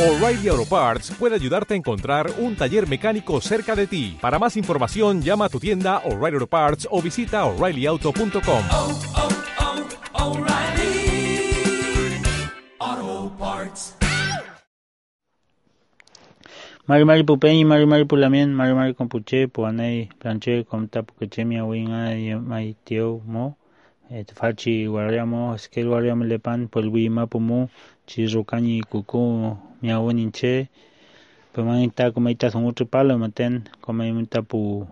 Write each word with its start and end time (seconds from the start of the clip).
O'Reilly 0.00 0.48
Auto 0.48 0.64
Parts 0.64 1.10
puede 1.10 1.34
ayudarte 1.34 1.74
a 1.74 1.76
encontrar 1.76 2.30
un 2.38 2.56
taller 2.56 2.88
mecánico 2.88 3.38
cerca 3.42 3.76
de 3.76 3.86
ti. 3.86 4.16
Para 4.18 4.38
más 4.38 4.56
información, 4.56 5.20
llama 5.20 5.44
a 5.44 5.48
tu 5.50 5.60
tienda 5.60 5.98
O'Reilly 6.06 6.36
Auto 6.36 6.46
Parts 6.46 6.88
o 6.90 7.02
visita 7.02 7.44
oreillyauto.com. 7.44 8.62
oh, 8.72 8.98
oh, 12.80 13.30
Parts. 13.38 13.94
Mari 16.86 17.04
Mari 17.04 17.22
Pupeñi, 17.24 17.66
Mari 17.66 17.84
Mari 17.84 18.06
Pulamien, 18.06 18.54
Mari 18.54 18.72
Mari 18.72 18.94
Compuche, 18.94 19.48
Puanei, 19.48 20.08
Planche, 20.18 20.64
Comta 20.64 21.02
Puquechemia, 21.02 21.66
Winga, 21.66 22.40
Mai 22.40 22.74
Tio, 22.84 23.20
Mo, 23.26 23.58
Fachi, 24.34 24.86
Guariamo, 24.86 25.54
Esquel 25.54 25.88
Guariamo 25.88 26.24
Lepan, 26.24 26.68
Polwi 26.68 27.10
Mapumu, 27.10 27.68
Chirrucani, 28.10 28.82
Cucu, 28.90 29.56
Miawaninche, 29.82 30.68
Pemanita, 31.54 32.10
Comeita, 32.10 32.50
son 32.50 32.66
otro 32.66 32.86
palo, 32.86 33.16
maten, 33.18 33.68
Comeita 33.80 34.42
Pu, 34.42 34.84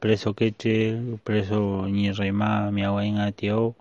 preso 0.00 0.32
queche, 0.32 0.96
preso 1.22 1.86
ni 1.88 2.10
reima, 2.12 2.70
Miawainga 2.70 3.32
Tio, 3.32 3.74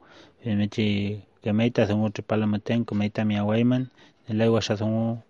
Mechi, 0.43 1.21
Comeita, 1.41 1.87
son 1.87 2.03
otro 2.03 2.23
palo, 2.23 2.45
maten, 2.45 2.83
Comeita 2.83 3.23
Miawaiman, 3.23 3.89
el 4.27 4.41
agua 4.41 4.59
ya 4.59 4.75
son 4.75 5.21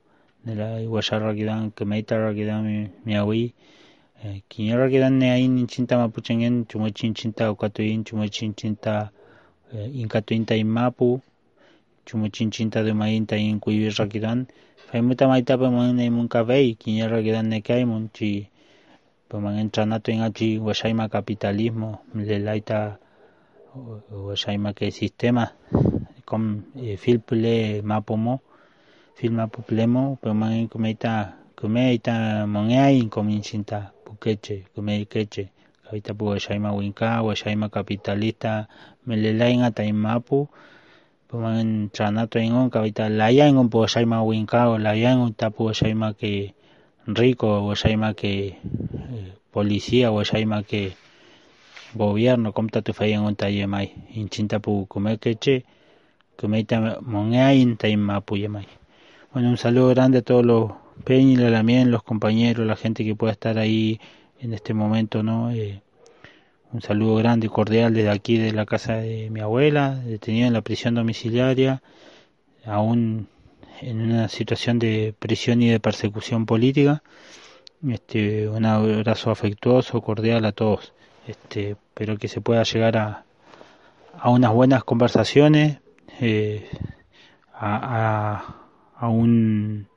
nila 0.45 0.81
iwasha 0.81 1.19
rakidan 1.19 1.71
kemaita 1.71 2.17
rakidan 2.17 2.89
miawi 3.05 3.53
kiña 4.49 4.77
rakidan 4.77 5.17
ne 5.19 5.31
ain 5.31 5.67
chinta 5.67 5.97
mapuchengen 5.97 6.65
chuma 6.67 6.91
chinta 6.91 7.51
ukatuin 7.51 8.03
chuma 8.03 8.29
chinta 8.29 9.09
inkatuinta 9.73 10.55
imapu 10.55 11.21
chuma 12.05 12.29
chinta 12.29 12.83
de 12.83 12.93
mainta 12.93 13.35
in 13.37 13.59
kuivi 13.59 13.89
rakidan 13.89 14.45
faimuta 14.87 15.27
maita 15.27 15.57
pa 15.57 15.69
man 15.71 15.95
ne 15.95 16.09
mun 16.09 16.27
kavei 16.27 16.75
kiña 16.75 17.09
rakidan 17.09 17.47
ne 17.49 17.61
kaimun 17.61 18.09
chi 18.15 18.49
pa 19.29 19.39
man 19.39 19.57
entranato 19.57 20.11
en 20.11 20.21
achi 20.21 20.59
washaima 20.59 21.09
capitalismo 21.09 21.99
le 22.13 22.39
laita 22.39 22.97
washaima 24.27 24.73
que 24.73 24.91
sistema. 24.91 25.51
Con 26.25 26.63
filple 26.97 27.81
mapomo 27.83 28.41
filma 29.15 29.47
puplemo 29.47 30.17
peman 30.21 30.67
kumeita 30.67 31.33
kumeita 31.55 32.47
mongai 32.47 33.05
kominchinta 33.09 33.91
pukeche 34.05 34.65
kumei 34.73 35.05
keche 35.05 35.49
kavita 35.85 36.13
pu 36.13 36.25
washaima 36.25 36.73
winka 36.73 37.21
washaima 37.21 37.69
capitalista 37.69 38.67
melelainga 39.05 39.71
taimapu 39.71 40.47
peman 41.27 41.89
tranato 41.89 42.39
ingon 42.39 42.69
kavita 42.69 43.09
layangon 43.09 43.69
pu 43.69 43.77
washaima 43.83 44.23
winka 44.23 44.69
o 44.69 44.77
layangon 44.77 45.33
tapu 45.33 45.65
washaima 45.65 46.13
que 46.13 46.53
rico 47.07 47.67
washaima 47.67 48.13
que 48.13 48.33
eh, 48.47 49.33
policía 49.51 50.11
washaima 50.11 50.63
que 50.63 50.93
gobierno 51.95 52.51
komta 52.51 52.81
tu 52.81 52.93
fayan 52.93 53.35
tayemai 53.35 53.93
inchinta 54.13 54.59
pu 54.59 54.85
kumekeche 54.85 55.65
kumeita 56.37 57.01
mongai 57.01 57.65
taimapu 57.75 58.35
yemai 58.37 58.67
bueno, 59.31 59.49
un 59.49 59.57
saludo 59.57 59.89
grande 59.89 60.19
a 60.19 60.21
todos 60.21 60.45
los 60.45 60.85
Peñi, 61.03 61.35
la 61.35 61.49
Lamien, 61.49 61.91
los 61.91 62.03
compañeros, 62.03 62.65
la 62.65 62.75
gente 62.75 63.03
que 63.03 63.15
pueda 63.15 63.33
estar 63.33 63.57
ahí 63.57 63.99
en 64.39 64.53
este 64.53 64.73
momento, 64.73 65.23
¿no? 65.23 65.51
Eh, 65.51 65.81
un 66.75 66.81
saludo 66.81 67.15
grande 67.15 67.47
y 67.47 67.49
cordial 67.49 67.93
desde 67.93 68.09
aquí, 68.09 68.37
de 68.37 68.51
la 68.51 68.65
casa 68.65 68.95
de 68.97 69.29
mi 69.29 69.39
abuela, 69.39 69.95
detenida 69.95 70.47
en 70.47 70.53
la 70.53 70.61
prisión 70.61 70.95
domiciliaria, 70.95 71.81
aún 72.65 73.27
en 73.81 74.01
una 74.01 74.27
situación 74.27 74.79
de 74.79 75.13
prisión 75.17 75.61
y 75.61 75.69
de 75.69 75.79
persecución 75.79 76.45
política. 76.45 77.01
Este, 77.87 78.47
un 78.49 78.65
abrazo 78.65 79.31
afectuoso, 79.31 80.01
cordial 80.01 80.45
a 80.45 80.51
todos. 80.51 80.93
Este, 81.27 81.71
espero 81.71 82.17
que 82.17 82.27
se 82.27 82.41
pueda 82.41 82.63
llegar 82.63 82.97
a, 82.97 83.25
unas 84.25 84.53
buenas 84.53 84.83
conversaciones, 84.83 85.79
eh, 86.19 86.69
a 87.53 88.65
a 88.95 89.09
un 89.09 89.87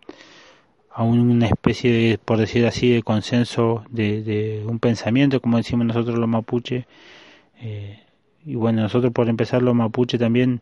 a 0.98 1.04
una 1.04 1.47
especie 1.47 1.92
de, 1.92 2.19
por 2.19 2.38
decir 2.38 2.66
así, 2.66 2.91
de 2.91 3.04
consenso 3.04 3.84
de, 3.88 4.20
de 4.25 4.64
un 4.66 4.81
pensamiento, 4.81 5.41
como 5.41 5.56
decimos 5.56 5.86
nosotros 5.86 6.19
los 6.19 6.28
mapuche. 6.28 6.88
Eh, 7.60 8.00
y 8.44 8.56
bueno, 8.56 8.82
nosotros 8.82 9.12
por 9.12 9.28
empezar 9.28 9.62
los 9.62 9.76
mapuche 9.76 10.19
también 10.19 10.60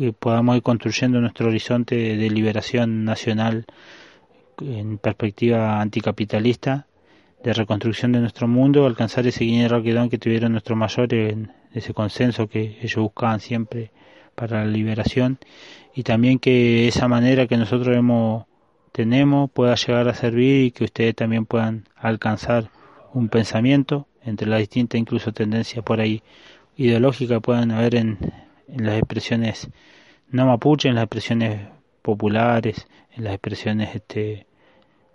eh, 0.00 0.12
podamos 0.18 0.56
ir 0.56 0.64
construyendo 0.64 1.20
nuestro 1.20 1.46
horizonte 1.46 1.94
de, 1.94 2.28
liberación 2.28 3.04
nacional 3.04 3.66
en 4.60 4.98
perspectiva 4.98 5.80
anticapitalista, 5.80 6.88
de 7.44 7.52
reconstrucción 7.52 8.10
de 8.10 8.18
nuestro 8.18 8.48
mundo, 8.48 8.84
alcanzar 8.84 9.28
ese 9.28 9.44
guinero 9.44 9.80
que 10.10 10.18
tuvieron 10.18 10.50
nuestros 10.50 10.76
mayores, 10.76 11.36
ese 11.72 11.94
consenso 11.94 12.48
que 12.48 12.78
ellos 12.82 12.96
buscaban 12.96 13.38
siempre 13.38 13.92
para 14.34 14.64
la 14.64 14.72
liberación 14.72 15.38
y 15.94 16.02
también 16.02 16.40
que 16.40 16.88
esa 16.88 17.06
manera 17.06 17.46
que 17.46 17.56
nosotros 17.56 17.96
hemos, 17.96 18.47
tenemos 18.98 19.48
pueda 19.48 19.76
llegar 19.76 20.08
a 20.08 20.14
servir 20.14 20.64
y 20.64 20.70
que 20.72 20.82
ustedes 20.82 21.14
también 21.14 21.46
puedan 21.46 21.84
alcanzar 21.94 22.68
un 23.14 23.28
pensamiento 23.28 24.08
entre 24.24 24.48
las 24.48 24.58
distintas 24.58 25.00
incluso 25.00 25.30
tendencias 25.30 25.84
por 25.84 26.00
ahí 26.00 26.20
ideológicas 26.76 27.40
puedan 27.40 27.70
haber 27.70 27.94
en, 27.94 28.18
en 28.66 28.84
las 28.84 28.98
expresiones 28.98 29.70
no 30.30 30.46
mapuche, 30.46 30.88
en 30.88 30.96
las 30.96 31.04
expresiones 31.04 31.68
populares, 32.02 32.88
en 33.14 33.22
las 33.22 33.34
expresiones 33.34 33.94
este, 33.94 34.48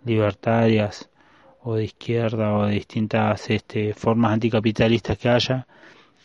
libertarias 0.05 1.09
o 1.61 1.75
de 1.75 1.83
izquierda 1.83 2.53
o 2.53 2.67
de 2.67 2.75
distintas 2.75 3.49
este, 3.49 3.93
formas 3.93 4.31
anticapitalistas 4.31 5.17
que 5.17 5.27
haya. 5.27 5.67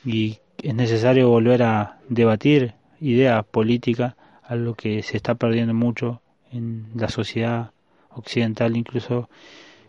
Y 0.05 0.39
es 0.63 0.75
necesario 0.77 1.29
volver 1.29 1.65
a 1.65 1.99
debatir 2.09 2.75
ideas 3.01 3.45
políticas 3.45 4.15
algo 4.45 4.77
que 4.77 5.03
se 5.03 5.17
está 5.17 5.35
perdiendo 5.35 5.75
mucho 5.75 6.23
en 6.53 6.86
la 6.94 7.09
sociedad 7.09 7.70
occidental 8.10 8.76
incluso. 8.76 9.28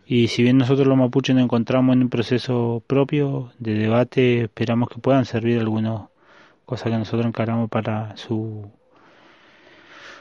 Y 0.06 0.28
si 0.28 0.44
bien 0.44 0.58
nosotros 0.58 0.88
los 0.88 0.98
mapuches 0.98 1.36
nos 1.36 1.44
encontramos 1.44 1.94
en 1.96 2.04
un 2.04 2.10
proceso 2.10 2.84
propio 2.88 3.52
de 3.60 3.74
debate 3.74 4.44
esperamos 4.44 4.90
que 4.90 5.00
puedan 5.00 5.26
servir 5.26 5.60
algunas 5.60 6.10
cosas 6.66 6.92
que 6.92 6.98
nosotros 6.98 7.28
encaramos 7.28 7.70
para 7.70 8.16
su 8.18 8.72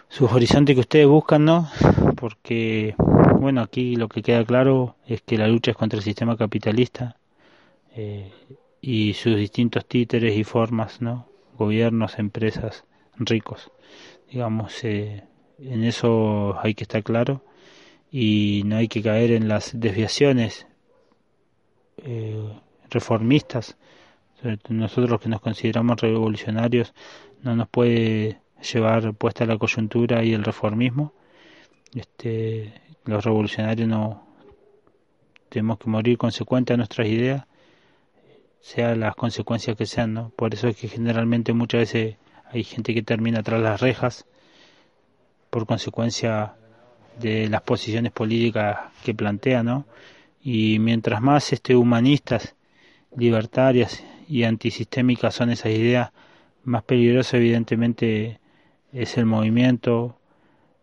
sus 0.08 0.32
horizontes 0.32 0.74
que 0.74 0.80
ustedes 0.80 1.06
buscan 1.06 1.44
no 1.44 1.70
porque 2.16 2.94
bueno 3.38 3.60
aquí 3.60 3.96
lo 3.96 4.08
que 4.08 4.22
queda 4.22 4.44
claro 4.44 4.96
es 5.06 5.20
que 5.22 5.36
la 5.36 5.48
lucha 5.48 5.72
es 5.72 5.76
contra 5.76 5.98
el 5.98 6.02
sistema 6.02 6.36
capitalista 6.36 7.16
eh, 7.94 8.32
y 8.80 9.12
sus 9.14 9.36
distintos 9.36 9.86
títeres 9.86 10.36
y 10.36 10.44
formas 10.44 11.02
no 11.02 11.26
gobiernos 11.58 12.18
empresas 12.18 12.84
ricos 13.18 13.70
digamos, 14.30 14.84
eh, 14.84 15.24
en 15.58 15.84
eso 15.84 16.58
hay 16.60 16.74
que 16.74 16.84
estar 16.84 17.02
claro 17.02 17.42
y 18.10 18.62
no 18.64 18.76
hay 18.76 18.88
que 18.88 19.02
caer 19.02 19.32
en 19.32 19.48
las 19.48 19.78
desviaciones 19.78 20.66
eh, 21.98 22.52
reformistas. 22.90 23.76
Nosotros 24.68 25.10
los 25.10 25.20
que 25.20 25.28
nos 25.28 25.40
consideramos 25.40 26.00
revolucionarios 26.00 26.94
no 27.42 27.56
nos 27.56 27.68
puede 27.68 28.40
llevar 28.72 29.14
puesta 29.14 29.46
la 29.46 29.58
coyuntura 29.58 30.24
y 30.24 30.32
el 30.32 30.44
reformismo. 30.44 31.12
Este, 31.94 32.72
los 33.04 33.24
revolucionarios 33.24 33.88
no 33.88 34.26
tenemos 35.48 35.78
que 35.78 35.90
morir 35.90 36.18
consecuente 36.18 36.74
a 36.74 36.76
nuestras 36.76 37.08
ideas, 37.08 37.46
sean 38.60 39.00
las 39.00 39.16
consecuencias 39.16 39.76
que 39.76 39.86
sean, 39.86 40.12
¿no? 40.14 40.30
Por 40.30 40.52
eso 40.54 40.68
es 40.68 40.76
que 40.76 40.88
generalmente 40.88 41.52
muchas 41.52 41.80
veces 41.80 42.16
hay 42.50 42.64
gente 42.64 42.92
que 42.94 43.02
termina 43.02 43.42
tras 43.42 43.60
las 43.60 43.80
rejas 43.80 44.26
por 45.50 45.66
consecuencia 45.66 46.54
de 47.20 47.48
las 47.48 47.62
posiciones 47.62 48.12
políticas 48.12 48.78
que 49.04 49.14
plantea, 49.14 49.62
¿no? 49.62 49.86
Y 50.42 50.78
mientras 50.78 51.20
más 51.20 51.52
este 51.52 51.74
humanistas, 51.74 52.54
libertarias 53.16 54.04
y 54.28 54.44
antisistémicas 54.44 55.34
son 55.34 55.50
esas 55.50 55.72
ideas, 55.72 56.10
más 56.64 56.84
peligroso 56.84 57.36
evidentemente 57.36 58.40
es 58.92 59.16
el 59.18 59.26
movimiento, 59.26 60.18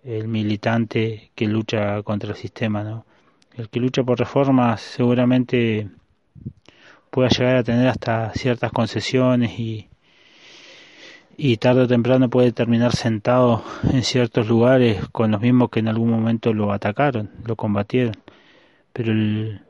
el 0.04 0.28
militante 0.28 1.32
que 1.36 1.48
lucha 1.48 2.02
contra 2.04 2.32
el 2.32 2.36
sistema, 2.36 2.84
¿no? 2.84 3.06
El 3.56 3.70
que 3.70 3.80
lucha 3.80 4.04
por 4.04 4.20
reformas 4.20 4.82
seguramente 4.82 5.90
pueda 7.10 7.30
llegar 7.30 7.56
a 7.58 7.64
tener 7.64 7.88
hasta 7.88 8.32
ciertas 8.34 8.72
concesiones 8.72 9.58
y, 9.58 9.88
y 11.38 11.58
tarde 11.58 11.82
o 11.82 11.88
temprano 11.88 12.30
puede 12.30 12.52
terminar 12.52 12.96
sentado 12.96 13.64
en 13.92 14.04
ciertos 14.04 14.48
lugares 14.48 15.08
con 15.12 15.32
los 15.32 15.42
mismos 15.42 15.70
que 15.70 15.80
en 15.80 15.88
algún 15.88 16.10
momento 16.10 16.54
lo 16.54 16.72
atacaron, 16.72 17.30
lo 17.46 17.56
combatieron. 17.56 18.16
Pero 18.94 19.12
el, 19.12 19.62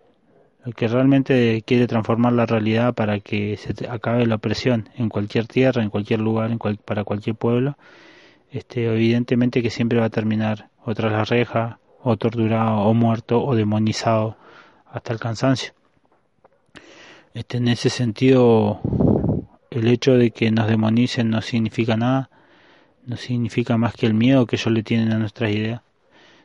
que 0.76 0.88
realmente 0.88 1.64
quiere 1.66 1.88
transformar 1.88 2.34
la 2.34 2.46
realidad 2.46 2.94
para 2.94 3.20
que 3.20 3.58
se 3.58 3.88
acabe 3.88 4.26
la 4.26 4.36
opresión 4.36 4.90
en 4.96 5.10
cualquier 5.10 5.48
tierra, 5.48 5.84
en 5.84 5.90
cualquier 5.90 6.20
lugar, 6.20 6.52
en 6.52 6.58
cual, 6.58 6.78
para 6.78 7.04
cualquier 7.04 7.36
pueblo, 7.36 7.78
este, 8.52 8.86
evidentemente 8.86 9.62
que 9.62 9.70
siempre 9.70 10.00
va 10.00 10.06
a 10.06 10.10
terminar 10.10 10.70
o 10.84 10.94
tras 10.94 11.12
la 11.12 11.26
reja, 11.26 11.80
o 12.04 12.18
torturado, 12.18 12.82
o 12.82 12.94
muerto, 12.94 13.44
o 13.44 13.56
demonizado 13.56 14.38
hasta 14.92 15.14
el 15.14 15.20
cansancio. 15.20 15.74
Este, 17.34 17.58
en 17.58 17.68
ese 17.68 17.90
sentido, 17.90 18.80
el 19.76 19.90
hecho 19.90 20.14
de 20.14 20.32
que 20.32 20.52
nos 20.52 20.68
demonicen 20.68 21.30
no 21.30 21.42
significa 21.42 21.98
nada, 21.98 22.30
no 23.06 23.18
significa 23.18 23.78
más 23.78 23.94
que 23.94 24.06
el 24.06 24.14
miedo 24.14 24.46
que 24.46 24.56
ellos 24.56 24.74
le 24.74 24.84
tienen 24.84 25.12
a 25.12 25.20
nuestras 25.20 25.52
ideas. 25.52 25.82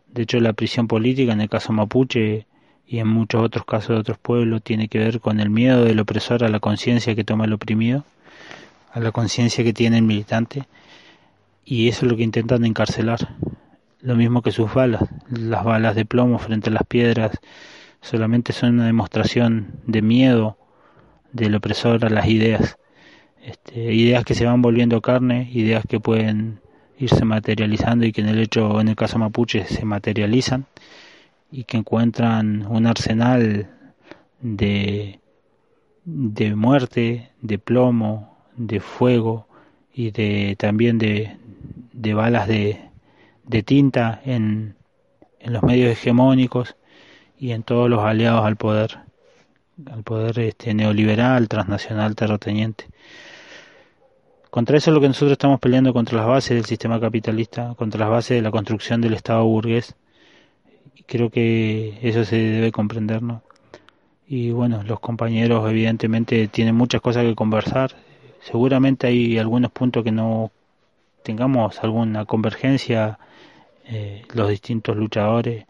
De 0.09 0.23
hecho, 0.23 0.41
la 0.41 0.53
prisión 0.53 0.89
política, 0.89 1.33
en 1.33 1.41
el 1.41 1.49
caso 1.49 1.73
mapuche 1.73 2.47
y 2.89 2.99
en 2.99 3.07
muchos 3.07 3.41
otros 3.41 3.65
casos 3.65 3.91
de 3.91 4.01
otros 4.01 4.19
pueblos, 4.19 4.63
tiene 4.63 4.89
que 4.89 4.99
ver 4.99 5.21
con 5.21 5.39
el 5.39 5.49
miedo 5.49 5.85
del 5.85 6.01
opresor 6.01 6.43
a 6.43 6.49
la 6.49 6.59
conciencia 6.59 7.15
que 7.15 7.23
toma 7.23 7.45
el 7.45 7.53
oprimido, 7.53 8.05
a 8.93 8.99
la 8.99 9.13
conciencia 9.13 9.63
que 9.63 9.73
tiene 9.73 9.99
el 9.99 10.03
militante, 10.03 10.67
y 11.65 11.89
eso 11.89 12.07
es 12.07 12.11
lo 12.11 12.17
que 12.17 12.25
intentan 12.25 12.65
encarcelar. 12.65 13.37
Lo 14.01 14.17
mismo 14.17 14.43
que 14.43 14.51
sus 14.51 14.75
balas, 14.75 15.05
las 15.29 15.63
balas 15.63 15.95
de 15.95 16.05
plomo 16.05 16.41
frente 16.41 16.71
a 16.71 16.73
las 16.73 16.85
piedras, 16.85 17.39
solamente 18.01 18.53
son 18.53 18.75
una 18.75 18.87
demostración 18.87 19.69
de 19.87 20.03
miedo 20.03 20.59
del 21.33 21.55
opresor 21.55 22.05
a 22.05 22.11
las 22.11 22.27
ideas. 22.27 22.80
Este, 23.43 23.95
ideas 23.95 24.25
que 24.25 24.35
se 24.35 24.45
van 24.45 24.63
volviendo 24.63 25.01
carne, 25.01 25.49
ideas 25.53 25.85
que 25.89 26.01
pueden 26.01 26.61
irse 26.99 27.25
materializando 27.25 28.05
y 28.05 28.13
que 28.13 28.21
en 28.21 28.29
el 28.29 28.39
hecho, 28.41 28.81
en 28.81 28.89
el 28.89 28.97
caso 28.97 29.19
mapuche, 29.19 29.65
se 29.65 29.85
materializan 29.85 30.67
y 31.51 31.65
que 31.65 31.79
encuentran 31.79 32.67
un 32.67 32.87
arsenal 32.87 33.71
de, 34.41 35.21
de 36.05 36.55
muerte, 36.55 37.31
de 37.41 37.59
plomo, 37.59 38.37
de 38.57 38.81
fuego 38.81 39.47
y 39.95 40.11
de 40.11 40.57
también 40.59 40.99
de, 40.99 41.37
de 41.93 42.15
balas 42.15 42.47
de, 42.47 42.81
de 43.45 43.63
tinta 43.63 44.21
en, 44.25 44.77
los 45.45 45.63
medios 45.63 45.91
hegemónicos 45.91 46.77
y 47.39 47.53
en 47.53 47.63
todos 47.63 47.89
los 47.89 48.01
aliados 48.01 48.45
al 48.45 48.57
poder, 48.57 48.99
al 49.91 50.03
poder 50.03 50.39
este, 50.39 50.75
neoliberal, 50.75 51.49
transnacional, 51.49 52.15
terrateniente. 52.15 52.87
Contra 54.51 54.77
eso 54.77 54.91
es 54.91 54.95
lo 54.97 55.01
que 55.01 55.07
nosotros 55.07 55.33
estamos 55.33 55.61
peleando 55.61 55.93
contra 55.93 56.19
las 56.19 56.27
bases 56.27 56.57
del 56.57 56.65
sistema 56.65 56.99
capitalista, 57.01 57.75
contra 57.77 58.01
las 58.01 58.11
bases 58.11 58.37
de 58.37 58.43
la 58.43 58.51
construcción 58.51 59.01
del 59.01 59.15
Estado 59.15 59.45
burgués. 59.45 59.95
Y 60.97 61.05
creo 61.05 61.31
que 61.31 61.99
eso 62.03 62.25
se 62.25 62.37
debe 62.37 62.73
comprender, 62.73 63.23
¿no? 63.23 63.43
Y 64.27 64.51
bueno, 64.51 64.83
los 64.83 64.99
compañeros 64.99 65.71
evidentemente 65.71 66.49
tienen 66.49 66.75
muchas 66.75 67.01
cosas 67.01 67.25
que 67.25 67.37
conversar. 67.37 67.93
Seguramente 68.41 69.07
hay 69.07 69.39
algunos 69.39 69.71
puntos 69.71 70.03
que 70.03 70.11
no 70.11 70.51
tengamos 71.23 71.79
alguna 71.85 72.25
convergencia 72.25 73.21
eh, 73.87 74.25
los 74.35 74.49
distintos 74.49 74.97
luchadores, 74.97 75.67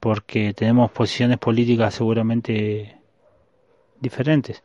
porque 0.00 0.54
tenemos 0.54 0.90
posiciones 0.92 1.36
políticas 1.38 1.94
seguramente 1.94 2.96
diferentes 4.00 4.62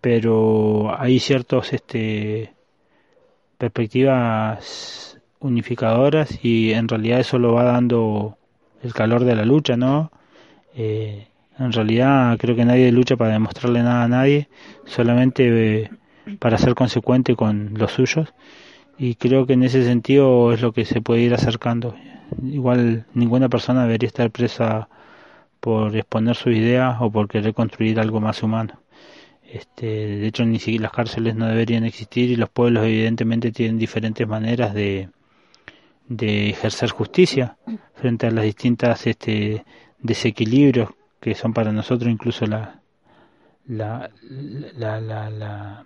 pero 0.00 0.94
hay 0.98 1.20
ciertos 1.20 1.72
este 1.72 2.52
perspectivas 3.58 5.18
unificadoras 5.40 6.42
y 6.42 6.72
en 6.72 6.88
realidad 6.88 7.20
eso 7.20 7.38
lo 7.38 7.52
va 7.52 7.64
dando 7.64 8.38
el 8.82 8.94
calor 8.94 9.24
de 9.24 9.36
la 9.36 9.44
lucha, 9.44 9.76
¿no? 9.76 10.10
Eh, 10.74 11.26
en 11.58 11.72
realidad 11.72 12.38
creo 12.38 12.56
que 12.56 12.64
nadie 12.64 12.90
lucha 12.92 13.16
para 13.16 13.32
demostrarle 13.32 13.82
nada 13.82 14.04
a 14.04 14.08
nadie, 14.08 14.48
solamente 14.86 15.82
eh, 15.82 15.90
para 16.38 16.56
ser 16.56 16.74
consecuente 16.74 17.36
con 17.36 17.74
los 17.74 17.92
suyos 17.92 18.32
y 19.02 19.14
creo 19.14 19.46
que 19.46 19.54
en 19.54 19.62
ese 19.62 19.82
sentido 19.84 20.52
es 20.52 20.60
lo 20.60 20.72
que 20.72 20.84
se 20.84 21.00
puede 21.00 21.22
ir 21.22 21.32
acercando. 21.32 21.94
Igual 22.42 23.06
ninguna 23.14 23.48
persona 23.48 23.84
debería 23.84 24.06
estar 24.06 24.30
presa 24.30 24.88
por 25.58 25.96
exponer 25.96 26.36
sus 26.36 26.54
ideas 26.54 26.98
o 27.00 27.10
por 27.10 27.26
querer 27.26 27.54
construir 27.54 27.98
algo 27.98 28.20
más 28.20 28.42
humano. 28.42 28.78
Este, 29.52 29.86
de 29.86 30.26
hecho, 30.28 30.44
ni 30.44 30.60
siquiera 30.60 30.84
las 30.84 30.92
cárceles 30.92 31.34
no 31.34 31.46
deberían 31.46 31.84
existir 31.84 32.30
y 32.30 32.36
los 32.36 32.48
pueblos 32.48 32.84
evidentemente 32.84 33.50
tienen 33.50 33.78
diferentes 33.78 34.26
maneras 34.26 34.74
de, 34.74 35.08
de 36.08 36.50
ejercer 36.50 36.90
justicia 36.90 37.56
frente 37.94 38.28
a 38.28 38.30
las 38.30 38.44
distintas 38.44 39.08
este, 39.08 39.64
desequilibrios 39.98 40.90
que 41.20 41.34
son 41.34 41.52
para 41.52 41.72
nosotros 41.72 42.12
incluso 42.12 42.46
la, 42.46 42.80
la, 43.66 44.10
la, 44.76 45.00
la, 45.00 45.84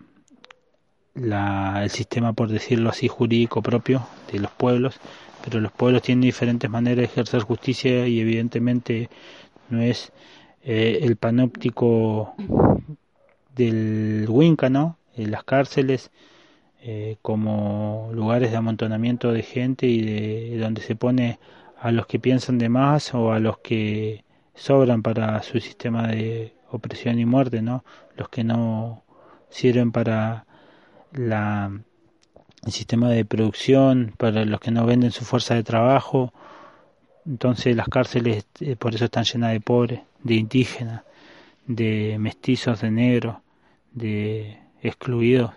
la, 1.15 1.83
el 1.83 1.91
sistema, 1.91 2.35
por 2.35 2.51
decirlo 2.51 2.91
así, 2.91 3.09
jurídico 3.09 3.63
propio 3.63 4.07
de 4.31 4.41
los 4.41 4.51
pueblos, 4.51 5.01
pero 5.43 5.61
los 5.61 5.73
pueblos 5.73 6.03
tienen 6.03 6.21
diferentes 6.21 6.69
maneras 6.69 6.99
de 6.99 7.05
ejercer 7.05 7.41
justicia 7.41 8.07
y 8.07 8.21
evidentemente 8.21 9.09
no 9.71 9.81
es 9.81 10.13
eh, 10.63 10.99
el 11.01 11.17
panóptico 11.17 12.35
del 13.55 14.27
Winca, 14.29 14.69
¿no? 14.69 14.99
En 15.17 15.31
las 15.31 15.45
cárceles 15.45 16.11
eh, 16.83 17.17
como 17.23 18.11
lugares 18.13 18.51
de 18.51 18.57
amontonamiento 18.57 19.33
de 19.33 19.43
gente 19.43 19.87
y 19.87 20.03
de 20.03 20.59
donde 20.59 20.83
se 20.83 20.97
pone 20.97 21.39
a 21.81 21.93
los 21.93 22.07
que 22.07 22.19
piensan 22.19 22.59
de 22.59 22.69
más 22.69 23.15
o 23.15 23.33
a 23.33 23.41
los 23.41 23.59
que 23.59 24.25
sobran 24.55 25.03
para 25.03 25.43
su 25.43 25.61
sistema 25.61 26.07
de 26.09 26.55
opresión 26.71 27.19
y 27.19 27.25
muerte, 27.25 27.63
¿no? 27.63 27.85
Los 28.17 28.29
que 28.29 28.45
no 28.45 29.03
sirven 29.51 29.93
para 29.93 30.47
la 31.13 31.73
el 32.67 32.73
sistema 32.73 33.11
de 33.11 33.25
producción, 33.25 34.15
para 34.17 34.45
los 34.45 34.61
que 34.61 34.71
no 34.71 34.87
venden 34.87 35.11
su 35.11 35.25
fuerza 35.25 35.55
de 35.55 35.63
trabajo. 35.63 36.33
Entonces 37.27 37.77
las 37.77 37.89
cárceles 37.89 38.47
eh, 38.61 38.77
por 38.77 38.95
eso 38.95 39.07
están 39.07 39.25
llenas 39.25 39.53
de 39.53 39.61
pobres, 39.61 40.01
de 40.23 40.35
indígenas, 40.35 41.03
de 41.67 42.17
mestizos, 42.19 42.81
de 42.83 42.91
negros 42.91 43.37
de 43.95 44.59
excluidos. 44.83 45.53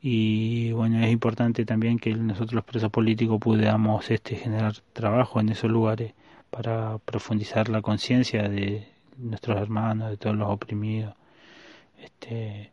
Y 0.00 0.72
bueno 0.72 1.00
es 1.04 1.10
importante 1.10 1.64
también 1.64 1.98
que 1.98 2.14
nosotros 2.14 2.54
los 2.54 2.64
presos 2.64 2.90
políticos 2.90 3.38
podamos 3.40 4.10
este 4.10 4.36
generar 4.36 4.74
trabajo 4.92 5.40
en 5.40 5.50
esos 5.50 5.70
lugares 5.70 6.14
para 6.50 6.98
profundizar 6.98 7.68
la 7.68 7.82
conciencia 7.82 8.48
de 8.48 8.88
nuestros 9.16 9.58
hermanos 9.60 10.10
de 10.10 10.16
todos 10.16 10.36
los 10.36 10.48
oprimidos. 10.50 11.14
Este 12.02 12.72